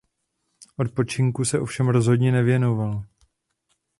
[0.77, 3.05] Odpočinku se ovšem rozhodně nevěnoval.